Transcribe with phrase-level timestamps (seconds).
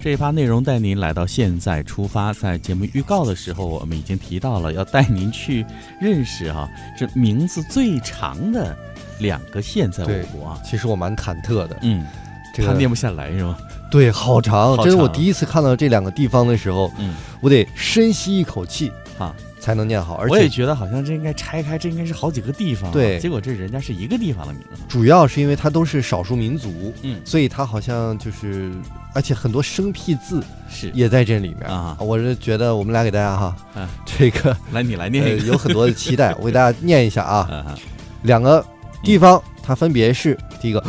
[0.00, 5.66] 这一趴内容带您来到现在出发，在节目预告的时候，我们已经提到了要带您去
[6.00, 8.76] 认识哈、这名字最长的
[9.18, 10.60] 两个县在我国啊。
[10.64, 12.06] 其实我蛮忐忑的，嗯，
[12.54, 13.58] 这个他念不下来是吗？
[13.90, 18.92] 对，好长，好这是我第一次看到这两个地方的时候，嗯，我得深吸一口气。
[19.18, 22.92] 啊，才能念好，而且我也觉得好像这应该拆开，这应该是好几个地方啊。
[22.92, 23.18] 对。
[23.18, 24.82] 结果这人家是一个地方的名字。
[24.88, 28.72] 主要是因为它都是少数民族，嗯，所以它好像就是，
[29.14, 30.90] 而且很多生僻字是。
[30.94, 31.68] 也在这里面。
[31.68, 31.96] 啊。
[32.00, 35.46] 我是觉得我们俩给大家哈，嗯这个来，你来呃念。
[35.46, 37.78] 有很多的期待，我给大家念一下啊， 啊
[38.22, 38.64] 两个
[39.02, 40.84] 地方它分别是第一个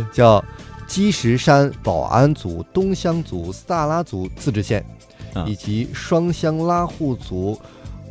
[0.12, 0.44] 叫
[0.88, 5.07] 积石山保安族、东乡族、萨拉族自治县，啊
[5.46, 7.60] 以及双乡拉祜族、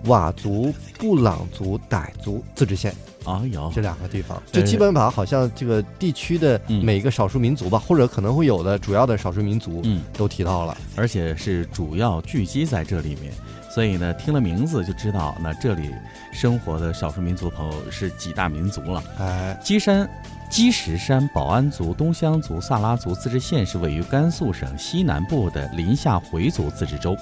[0.05, 2.95] 佤族、布朗族、傣族自治县
[3.25, 6.85] 啊，有，这两个地方，就基本把好像这个地区的嗯。
[6.85, 10.77] 每个少数民族吧，或者可能会有的主要的少数民族嗯，都提到了。
[10.95, 13.33] 而且是主要聚集在这里面，
[13.77, 15.95] 所以呢，听了名字就知道，那这里
[16.32, 19.02] 生活的少数民族朋友是几大民族了。
[19.18, 20.09] 哎，基山、
[20.49, 27.15] 积石山保安族、东乡族、萨拉族自治县是位于甘肃省西南部的临夏回族自治州，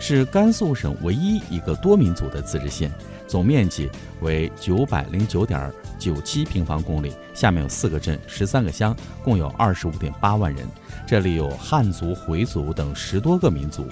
[0.00, 2.90] 是甘肃省唯一一个多民族的自治县，
[3.28, 3.88] 总面积
[4.20, 10.66] 为九百零九点九七平方公里，下面有四个镇、十三个乡，共有二十五点八万人。
[11.06, 13.86] 这里有汉族、回族等十多个民族。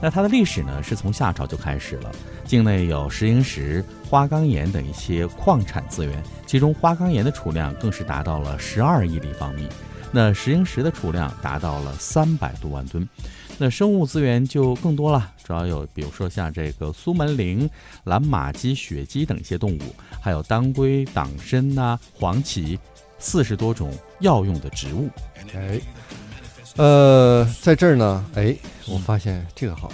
[0.00, 2.10] 那它的历史呢，是从夏朝就开始了。
[2.44, 9.68] 境内有石英石、花岗岩等一些矿产资源，其中花岗岩的储量更是达到了十二亿立方米，
[10.12, 13.06] 那石英石的储量达到了三百多万吨。
[13.58, 17.68] 那生物资源就更多了，主要有比如说像这个苏门羚、
[18.04, 19.80] 蓝马鸡、雪鸡等一些动物，
[20.20, 22.78] 还有当归、党参呐、黄芪，
[23.18, 25.10] 四十多种药用的植物。
[25.52, 25.80] 哎，
[26.78, 29.90] 呃，在这儿呢，哎，我发现这个好，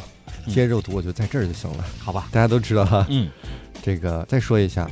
[0.46, 1.84] 嗯接肉毒我就在这儿就行了。
[1.98, 3.28] 好吧，大家都知道哈，嗯，
[3.82, 4.86] 这个再说一下，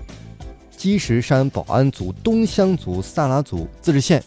[0.75, 4.23] 积石山保安族、东乡族、萨拉族自治县。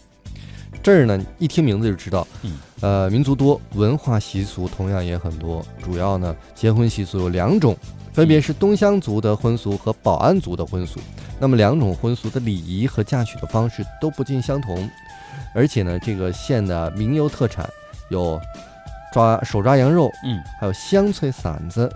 [0.80, 5.66] 这儿呢，一听名字就知道，嗯，呃，民族多，文化习俗同样也很多。
[5.82, 7.76] 主要呢，结婚习俗有两种，
[8.12, 11.00] 分别是东乡族的婚俗和保安族的婚俗。
[11.40, 14.88] 那么两种婚俗的礼仪和嫁娶的方式都不尽相同，
[15.54, 17.68] 而且呢，这个县的名优特产
[18.08, 18.40] 有
[19.12, 21.90] 抓手抓羊肉，嗯，还有香脆馓子，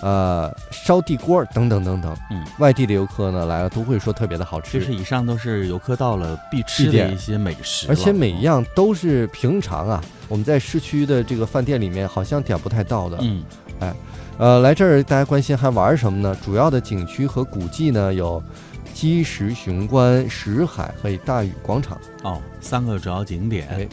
[0.00, 2.16] 呃，烧地锅等等等等。
[2.30, 13.18] 嗯，外地的游客呢来了都会说特别的好吃，其实以上都是游客到了必吃的一些美食，而且每一样都是平常啊，我们在市区的这个饭店里面好像点不太到的。
[13.20, 13.42] 嗯
[13.80, 13.94] 哎
[14.38, 16.36] 呃，来这儿大家关心还玩什么呢？
[16.44, 18.42] 主要的景区和古迹呢有
[18.96, 22.00] 积石雄关、石海和大禹广场。
[22.22, 23.86] 哦，三个主要景点。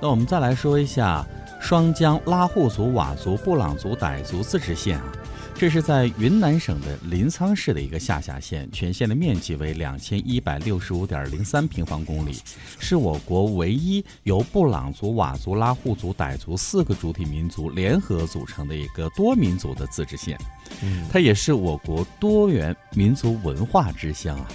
[0.00, 1.26] 那我们再来说一下
[1.60, 5.12] 双江拉祜族、佤族、布朗族、傣族自治县啊，
[5.60, 12.38] 这是在云南省的临沧市的一个下辖县，全县的面积为两千一百六十五点零三平方公里，
[12.78, 20.38] 是我国唯一由布朗族、佤族、拉祜族、傣族四个主体民族联合组成的一个多民族的自治县。
[20.82, 24.48] 嗯，它也是我国多元民族文化之乡啊。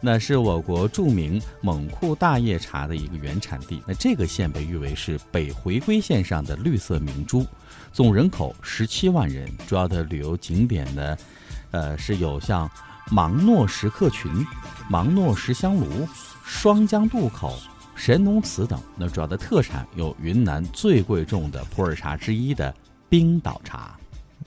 [0.00, 3.82] 那是我国著名蒙库大叶茶的一个原产地。
[3.86, 7.46] 那这个县被誉为是北回归线上的绿色明珠，
[7.92, 9.50] 总人口十七万人。
[9.66, 11.16] 主要的旅游景点呢，
[11.70, 12.70] 呃，是有像
[13.10, 14.30] 芒诺石刻群、
[14.88, 16.08] 芒诺石香炉、
[16.44, 17.58] 双江渡口、
[17.94, 18.80] 神农祠等。
[18.96, 22.74] 那主要的特产有云南最贵重的普洱茶之一的
[23.08, 23.96] 冰岛茶。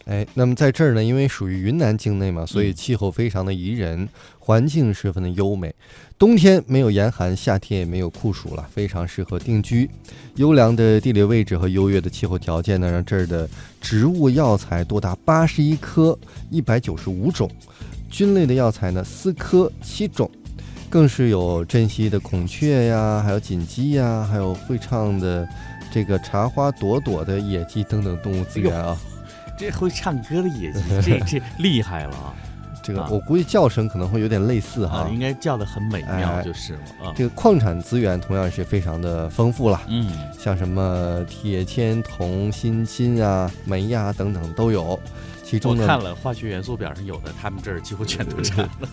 [0.05, 5.73] 哎，那么在这儿呢，因为属于云南境内嘛，所以嗯气候非常的宜人，环境十分的优美。
[6.19, 9.89] 冬天没有严寒，夏天也没有酷暑了，非常适合定居。
[10.35, 13.49] 优良的地理位置和优越的气候条件呢，让这儿的
[13.79, 16.17] 植物药材多达八十一科，
[16.49, 17.47] 一百九十五种；
[18.09, 20.29] 菌类的药材呢，四科七种。
[20.89, 25.47] 更是有珍稀的孔雀呀，还有锦鸡呀，还有会唱的
[25.91, 28.95] 这个茶花朵朵的野鸡等等动物资源啊。
[29.57, 32.33] 这会唱歌的野鸡， 这这厉害了
[32.81, 35.09] 这个我估计叫声可能会有点类似哈啊，。
[35.09, 37.13] 应该叫的很美妙哎就是了啊。
[37.15, 45.00] 这个矿产资源同样是非常的丰富了，嗯，像什么铁、铅、铜、锌、锌啊、煤呀、等等都有。
[45.44, 48.89] 其中呢，看了化学元素表上有的，他们这儿几乎全都产了。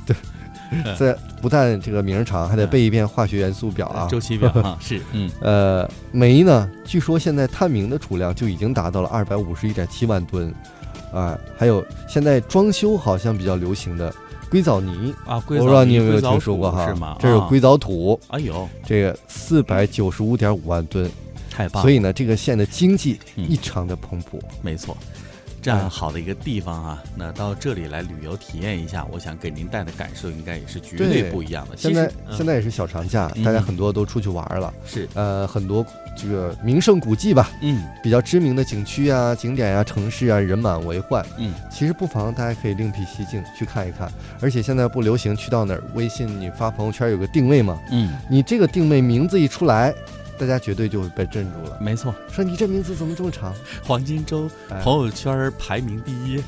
[0.98, 4.06] 在不但这个名儿长，还得背一遍化学元素表啊。
[4.08, 10.54] 周期表啊， 是嗯呃，煤呢，据说现在探明的储量就已经达到了二百五十一点七万吨，
[11.12, 14.14] 啊、还有现在装修好像比较流行的
[14.50, 16.86] 硅藻泥，啊，我硅藻不知道你有没有听说过哈？
[16.86, 17.08] 是吗？
[17.08, 21.10] 啊这有硅藻土，哎呦，这个四百九十五点五万吨，
[21.50, 21.82] 太棒了！
[21.82, 24.40] 所以呢，这个县的经济嗯异常的蓬勃。
[24.62, 24.96] 没错，
[25.62, 31.76] 这样好的一个地方啊，那到这里来旅游体验一下，我想给您带的感受应该也是绝对对不一样的。
[31.76, 34.72] 现在嗯现在也是小长假，嗯大家很多都出去玩了。
[34.86, 35.84] 是呃，很多
[36.16, 41.24] 这个名胜古迹吧，嗯比较知名的景区啊、景点呀、城市啊，人满为患。
[41.36, 44.10] 嗯，其实不妨大家可以另辟蹊径去看一看。
[44.40, 49.92] 而且现在不流行去到哪儿，微信你发朋友圈有个定位嘛，嗯，你这个定位名字一出来，
[50.40, 51.76] 大家绝对就会被镇住了。
[51.78, 53.54] 没错，说你这名字怎么这么长？
[53.84, 56.42] 黄金周哎朋友圈排名第一，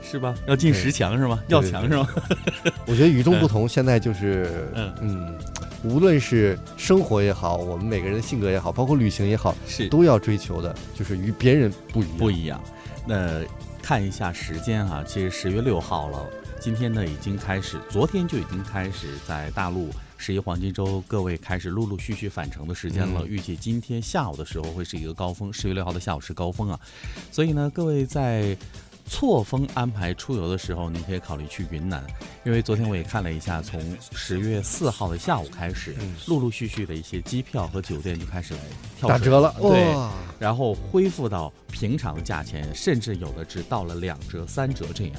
[0.00, 0.32] 是吧？
[0.46, 1.42] 要进十强是吗？
[1.48, 2.08] 要强是吗？
[2.86, 5.38] 我觉得与众不同，现在就是嗯嗯，
[5.82, 12.18] 无论是生活也好，我们每个人的性格也好，包括旅行也好，是都要追求的就是与别人不一样。
[12.18, 12.62] 不一样。
[13.04, 13.40] 那
[13.82, 16.24] 看一下时间哈、其实十月六号了，
[16.60, 19.90] 今天呢已经开始，昨天就已经开始在大陆
[20.24, 23.22] 十一黄金周，各位开始陆陆续续返程的时间了。
[23.24, 26.78] 嗯预计今天下午的时候会是一个高峰，十月六号的下午是高峰啊，
[27.32, 28.56] 所以呢，各位在。
[29.06, 32.04] 错峰安排出游的时候，你可以考虑去云南，
[32.44, 33.80] 因为昨天我也看了一下，从
[34.12, 38.60] 十月四号的下午开始，嗯陆陆续续的一些机票和酒店就开始来
[38.98, 39.94] 跳打折了，对，
[40.38, 45.14] 然后恢复到平常的价钱，甚至有的只到了两折、三折这样。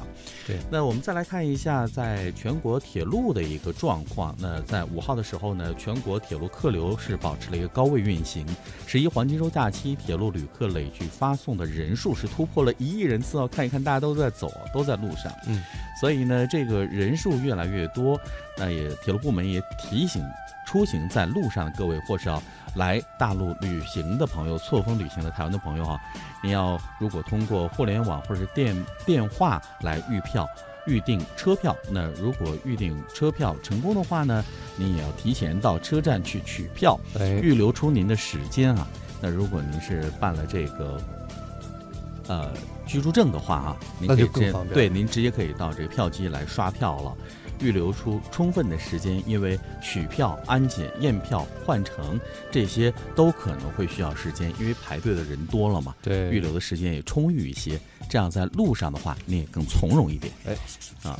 [0.47, 4.35] 对，那我们再来看一下在全国铁路的一个状况。
[4.39, 8.45] 那在五号的时候呢，全国铁路客流是保持了一个高位运行。
[8.85, 13.47] 十一黄金周假期，铁路旅客累计发送的人数是突破了一亿人次哦。
[13.47, 15.31] 看一看，大家都在走，都在路上。
[15.47, 15.61] 嗯，
[15.99, 18.19] 所以呢，这个人数越来越多，
[18.55, 20.23] 那也铁路部门也提醒
[20.65, 22.41] 出行在路上的各位，或是要
[22.75, 25.99] 来大陆旅行的朋友，错峰旅行的台湾的朋友哈、
[26.43, 28.75] 你要如果通过互联网或者是电
[29.05, 30.47] 电话来预票。
[30.85, 34.43] 预订车票，那如果预订车票成功的话呢，
[34.75, 38.85] 您也要提前到车站去取票，哎，预留出您的时间啊。
[39.21, 41.01] 那如果您是办了这个
[42.27, 42.51] 呃
[42.85, 47.15] 居住证的话啊，您那可以直接就更方便对，您直接可以到这个票机来刷票了。
[47.59, 52.19] 预留出充分的时间，因为取票、安检、验票、换乘
[52.51, 57.79] 这些都可能会需要时间，因为排队的人多了嘛，对，预留的时间也充裕一些，
[58.09, 60.33] 这样在路上的话你也更从容一点。
[60.45, 60.57] 哎，
[61.09, 61.17] 啊，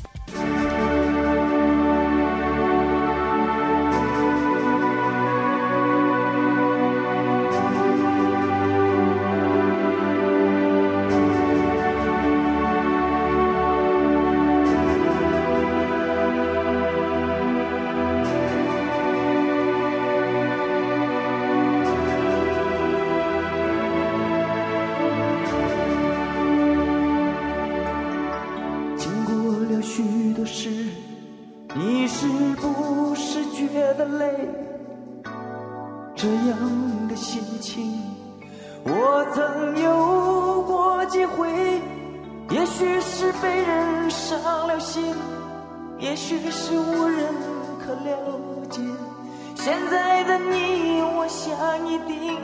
[49.64, 52.38] 现在的你，我想一定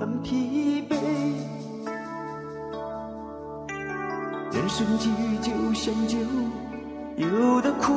[0.00, 0.96] 很疲惫。
[4.50, 6.16] 人生际遇就像酒，
[7.16, 7.92] 有的苦，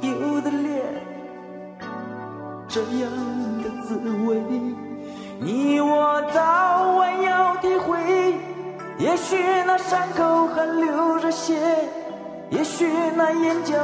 [0.00, 0.80] 有的烈，
[2.68, 3.10] 这样
[3.64, 3.98] 的滋
[4.28, 4.40] 味，
[5.40, 7.98] 你我早晚要体会。
[8.96, 11.58] 也许那伤口还流着血，
[12.50, 13.74] 也许那眼角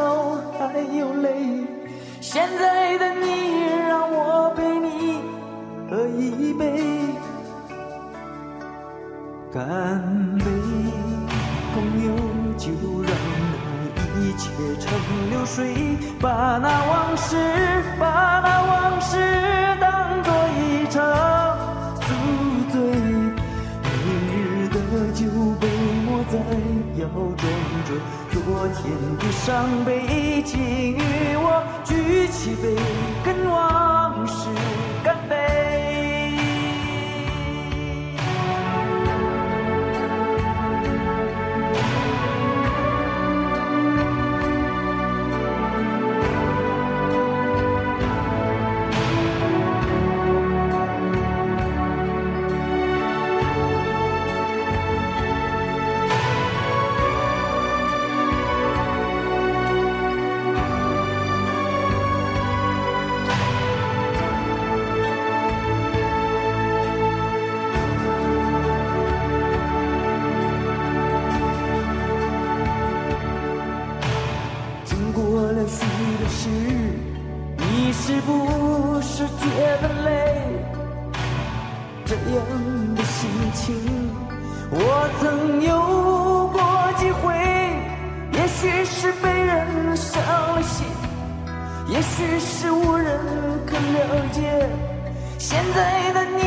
[0.56, 1.66] 还有泪。
[2.36, 5.22] 现在的你，让我陪你。
[5.88, 6.84] 喝一杯。
[9.50, 9.64] 干
[10.36, 10.44] 杯，
[11.72, 12.12] 朋友，
[12.58, 12.68] 就
[13.04, 13.10] 让
[13.96, 14.92] 那一切成
[15.30, 17.38] 流水，把那往事，
[17.98, 18.04] 把
[18.44, 19.16] 那往事
[19.80, 21.00] 当作一场
[22.02, 22.06] 宿
[22.70, 22.78] 醉。
[24.04, 24.76] 明日的
[25.14, 25.24] 酒
[25.58, 25.66] 杯
[26.04, 26.36] 莫再
[27.00, 27.48] 摇撞
[27.86, 27.90] 着
[28.30, 29.90] 昨天的伤悲，
[79.80, 80.10] 的泪
[82.04, 83.74] 这样的心情。
[84.70, 86.60] 我曾有过
[86.98, 87.34] 几回，
[88.32, 90.22] 也许是被人伤
[90.54, 90.86] 了心，
[91.88, 93.20] 也许是无人
[93.64, 94.68] 可了解。
[95.38, 96.42] 现在的你，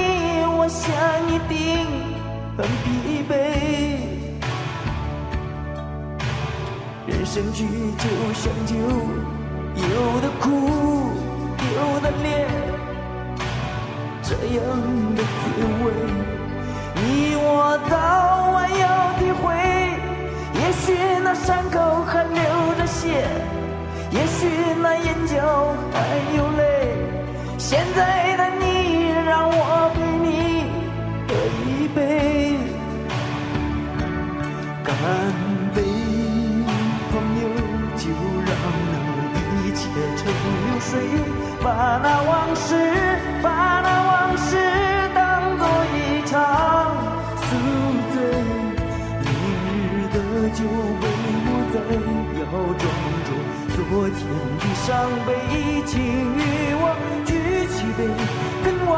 [0.57, 0.91] 我想
[1.27, 1.87] 一定
[2.57, 3.31] 很疲惫。
[7.07, 7.65] 人生剧
[7.97, 8.75] 就像酒，
[9.75, 10.49] 有的苦，
[11.75, 12.47] 有的烈，
[14.29, 14.61] 这样
[15.15, 15.25] 的滋
[15.83, 15.91] 味，
[17.01, 18.85] 你我早晚要
[19.17, 19.41] 体会。
[20.53, 20.93] 也许
[21.23, 22.37] 那伤口还流
[22.77, 23.25] 着血，
[24.11, 24.45] 也许
[24.83, 25.97] 那眼角还
[26.37, 26.61] 有泪。
[27.57, 30.27] 现在的你，让我陪你
[31.27, 31.33] 喝
[31.65, 31.97] 一杯，
[34.83, 34.93] 干
[35.73, 35.81] 杯，
[37.09, 37.43] 朋友，
[37.97, 38.03] 就
[38.45, 38.53] 让
[38.85, 38.93] 那
[39.65, 39.81] 一切
[40.17, 41.01] 成流水，
[41.63, 42.77] 把那往事，
[50.49, 50.63] 明日的酒
[50.99, 51.03] 杯
[51.45, 51.75] 抹在
[52.39, 52.41] 腰
[52.79, 52.83] 庄
[53.25, 53.29] 中，
[53.75, 53.77] 昨
[54.09, 54.19] 天
[54.57, 54.87] 的伤
[55.25, 55.29] 悲，
[55.85, 56.39] 请与
[56.73, 56.83] 我
[57.25, 57.29] 举
[57.67, 57.99] 起杯，
[58.63, 58.91] 跟往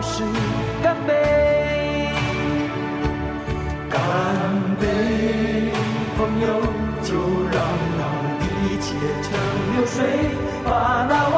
[0.00, 0.22] 事
[0.82, 1.10] 干杯。
[3.90, 3.98] 干
[4.80, 4.84] 杯，
[6.16, 6.46] 朋友，
[7.02, 7.08] 就
[7.50, 7.54] 让
[7.98, 8.00] 那
[8.62, 8.86] 一切
[9.22, 9.26] 成
[9.74, 9.96] 流水，
[10.64, 10.70] 把
[11.08, 11.36] 那往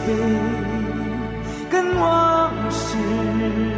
[0.00, 0.12] 杯杯
[1.70, 3.73] 跟往事。